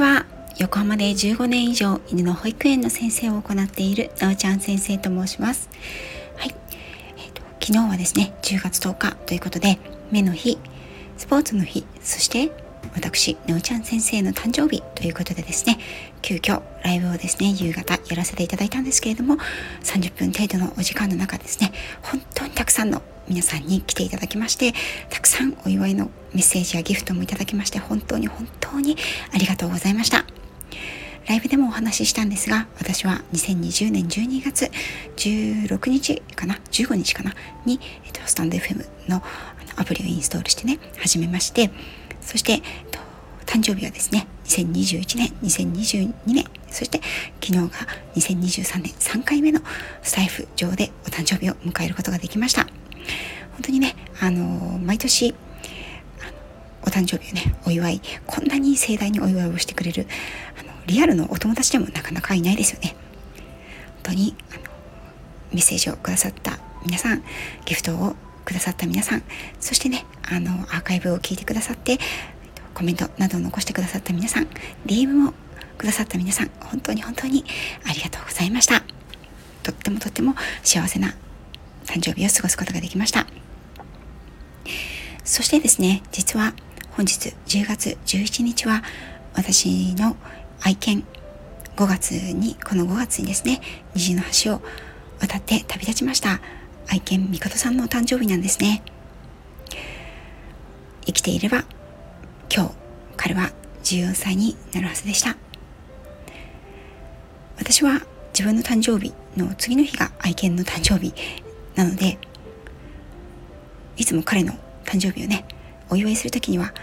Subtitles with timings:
[0.00, 0.24] ちは。
[0.58, 5.68] 横浜で15年以上犬の保育園の先生を行っているなおちゃん先生と申します。
[6.36, 6.54] はい、
[7.16, 9.78] えーと、昨日はですね10月10日ということで
[10.10, 10.58] 目の日
[11.16, 12.50] スポーツの日そして
[12.94, 15.78] 私なおちゃん先生の誕生日ということでですね
[16.22, 19.36] 急遽ライブをですね夕方やらせていただいたんですけれども
[19.82, 21.72] 30分程度のお時間の中ですね
[22.02, 24.72] 本当にたくさんの皆さんに来ていただきまして
[25.08, 28.96] たくさんお祝いのメッセージやギフトもいただきまして本当に本当に
[29.32, 30.24] ありがとうございました。
[31.28, 34.68] ライブでもお話ししたんですが私は2020年12月
[35.16, 37.34] 16日かな15日かな
[37.64, 39.22] に、えっと、スタンド FM の
[39.76, 41.70] アプリをインストールしてね始めまして
[42.20, 42.62] そして、
[43.46, 47.00] 誕生日はですね2021年2022年そして
[47.44, 47.68] 昨日が
[48.14, 49.60] 2023年3回目の
[50.02, 52.68] スタイフ上でお誕生日を迎えることができました
[53.60, 55.34] 本当にね、あの毎年、
[56.82, 60.06] お誕生日をね、お祝い、こんなに盛大にお祝いをしてくれる、
[60.58, 62.96] あのリアルのお友達でもなかなかいないですよね。
[64.02, 64.60] 本当に、あの
[65.52, 67.22] メッセージをくださった皆さん、
[67.66, 69.22] ギフトをくださった皆さん、
[69.60, 71.98] そしてね、あの、アーカイブを聞いてくださって、
[72.74, 74.48] コメントなどを残してくださった皆さん、
[74.86, 75.34] DM も
[75.78, 77.44] くださった皆さん、本当に本当に
[77.88, 78.82] ありがとうございました。
[79.62, 81.14] とってもとっても幸せな
[81.84, 83.26] 誕生日を過ごすことができました。
[85.24, 86.54] そしてですね、実は
[86.92, 88.82] 本日10月11日は
[89.34, 90.16] 私の
[90.62, 91.04] 愛犬
[91.76, 93.60] 5月に、この5月にですね、
[93.94, 94.62] 虹の橋を
[95.20, 96.40] 渡って旅立ちました
[96.90, 98.82] 愛犬みことさんの誕生日なんですね。
[101.06, 101.64] 生きていれば
[102.52, 102.74] 今日
[103.16, 103.52] 彼は
[103.84, 105.36] 14歳になるはずでした。
[107.56, 108.00] 私は
[108.32, 111.14] 自分の誕生日の次の日が愛犬の誕生日
[111.76, 112.18] なので
[113.96, 115.44] いつも彼の誕生日をね
[115.90, 116.74] お祝いする時には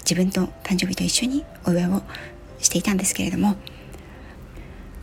[0.00, 2.02] 自分と誕生日と一緒にお祝いを
[2.58, 3.54] していたんですけれども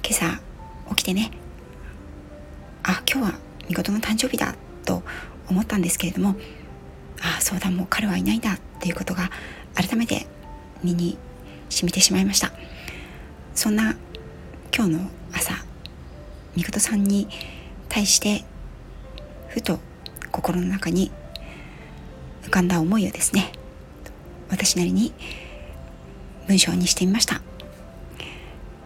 [0.03, 0.41] 今朝
[0.89, 1.31] 起きてね
[2.83, 5.03] あ今日は見事の誕生日だと
[5.49, 6.35] 思ったんですけれども
[7.21, 9.29] ああそうだもう彼はいないんだっていうことが
[9.75, 10.27] 改めて
[10.83, 11.17] 身に
[11.69, 12.51] 染みてしまいました。
[13.53, 13.95] そんな
[14.75, 15.53] 今日の朝
[16.55, 17.27] みことさんに
[17.89, 18.45] 対して
[19.49, 19.79] ふと
[20.31, 21.11] 心の中に
[22.43, 23.51] 浮かんだ思いをですね
[24.49, 25.13] 私なりに
[26.47, 27.41] 文章にしてみました。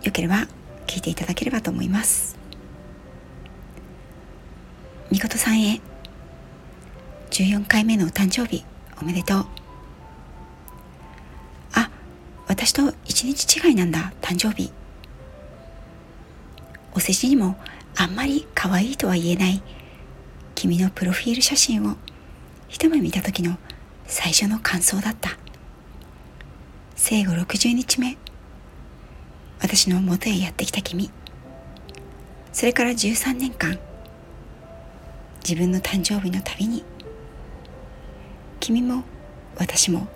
[0.03, 0.47] よければ
[0.87, 2.42] 聞いていただければと思います。
[5.11, 5.79] みことさんへ。
[7.31, 8.63] 14回目のお誕生日
[9.01, 9.45] おめでとう。
[11.73, 11.89] あ
[12.47, 14.71] 私と一日違いなんだ誕生日。
[16.93, 17.57] お世辞にも
[17.95, 19.61] あんまり可愛いとは言えない
[20.55, 21.95] 君のプロフィール写真を
[22.69, 23.57] 一目見た時の
[24.05, 25.37] 最初の感想だった。
[26.95, 28.17] 生後60日目
[29.59, 31.11] 私の元へやってきた君。
[32.51, 33.79] それから13年間
[35.47, 36.85] 自分の誕生日のたびに
[38.61, 39.03] 君も
[39.57, 40.07] 私も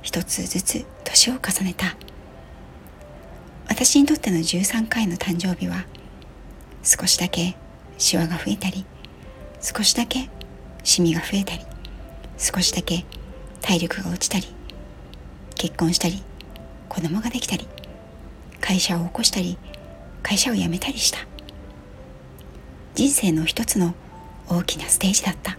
[0.00, 1.96] 一つずつ年を重ねた。
[3.68, 5.86] 私にとっての13回の誕生日は
[6.84, 7.56] 少しだけ
[7.98, 8.84] シワが増えたり
[9.60, 10.28] 少しだけ
[10.84, 11.64] シミが増えたり
[12.38, 13.04] 少しだけ
[13.60, 14.46] 体力が落ちたり
[15.56, 16.22] 結婚したり
[16.88, 17.66] 子供ができたり
[18.60, 19.58] 会社を起こしたり
[20.22, 21.18] 会社を辞めたりした。
[22.94, 23.94] 人生の一つの
[24.56, 25.56] 大きなステージだった。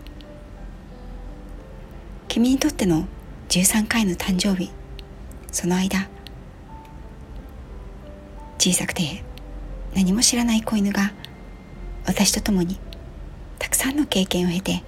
[2.34, 3.06] 君にとっての
[3.50, 4.72] 13回の誕生日
[5.52, 6.10] その間
[8.58, 9.24] 小さくて
[9.94, 11.14] 何も知らない子犬が
[12.08, 12.80] 私と共に
[13.60, 14.82] たくさんの経験を経て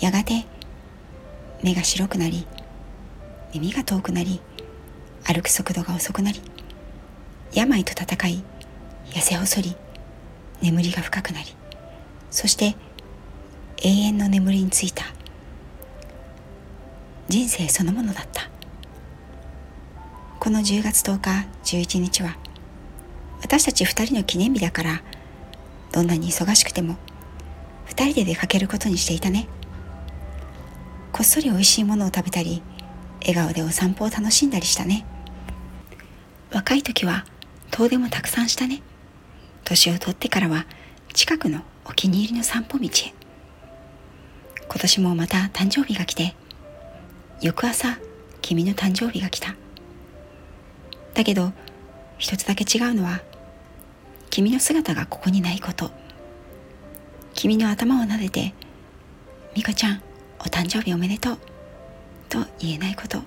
[0.00, 0.46] やがて
[1.62, 2.46] 目が白くなり
[3.52, 4.40] 耳が遠くなり
[5.24, 6.40] 歩く速度が遅くなり
[7.52, 8.42] 病と戦い
[9.10, 9.76] 痩せ細り
[10.62, 11.54] 眠りが深くなり
[12.30, 12.74] そして
[13.80, 15.04] 永遠の眠りについた。
[17.28, 18.48] 人生そのものだった。
[20.40, 21.46] この10月10日
[21.76, 22.36] 11日は
[23.42, 25.02] 私たち2人の記念日だから
[25.92, 26.96] どんなに忙しくても
[27.88, 29.48] 2人で出かけることにしていたね。
[31.12, 32.62] こっそり美味しいものを食べたり
[33.20, 35.04] 笑顔でお散歩を楽しんだりしたね。
[36.52, 37.26] 若い時は
[37.70, 38.82] 遠出もたくさんしたね。
[39.64, 40.66] 年を取ってからは
[41.12, 43.17] 近くのお気に入りの散歩道へ。
[44.68, 46.34] 今年もまた誕生日が来て
[47.40, 47.98] 翌朝
[48.42, 49.54] 君の誕生日が来た。
[51.14, 51.52] だけど
[52.18, 53.22] 一つだけ違うのは
[54.30, 55.90] 君の姿がここにないこと。
[57.34, 58.54] 君の頭を撫でて
[59.54, 60.02] 「美子ちゃん
[60.40, 61.38] お誕生日おめでとう」
[62.28, 63.22] と言えないこと。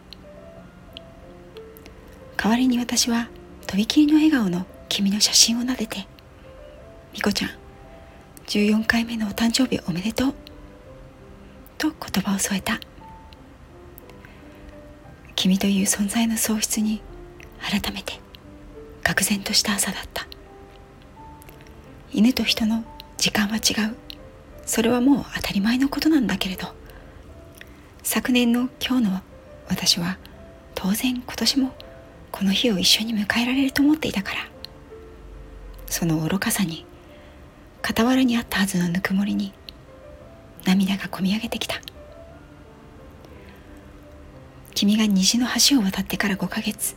[2.37, 3.29] 代わりに私は
[3.67, 6.07] とびきりの笑顔の君の写真を撫でて
[7.13, 7.51] 「みこちゃん
[8.47, 10.33] 14回目のお誕生日おめでとう」
[11.81, 12.79] と言葉を添えた。
[15.35, 17.01] 君という存在の喪失に
[17.59, 18.19] 改めて
[19.01, 20.27] 愕然とした朝だった。
[22.13, 22.83] 犬と人の
[23.17, 23.95] 時間は違う。
[24.63, 26.67] それはもう当たり前のことなんだけれど。
[28.03, 29.21] 昨年の今日の
[29.67, 30.19] 私は
[30.75, 31.71] 当然今年も
[32.31, 34.37] この日を一緒に迎えられると思っていたから。
[35.87, 36.85] その愚かさに
[37.83, 39.51] 傍らにあったはずのぬくもりに
[40.65, 41.81] 涙がこみ上げてきた。
[44.73, 46.95] 君が虹の橋を渡ってから5ヶ月。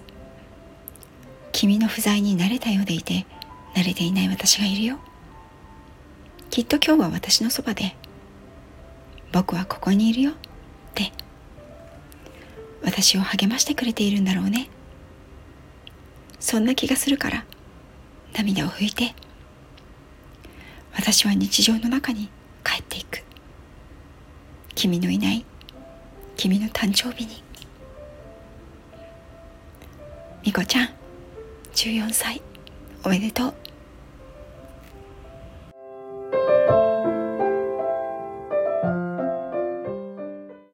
[1.53, 3.27] 君の不在に慣れたようでいて
[3.75, 4.99] 慣れていない私がいるよ。
[6.51, 7.97] きっと今日は私のそばで
[9.33, 10.31] 僕はここにいるよ。
[10.31, 10.35] っ
[10.95, 11.13] て。
[12.85, 14.69] 私を励ましてくれているんだろうね。
[16.39, 17.45] そんな気がするから
[18.37, 19.15] 涙を拭いて。
[20.95, 22.29] 私は日常の中に
[22.63, 23.24] 帰っていく。
[24.75, 25.45] 君のいない
[26.37, 27.43] 君の誕生日に。
[30.45, 30.89] みこちゃん
[31.75, 32.43] 14歳。
[33.05, 33.55] おめでとう。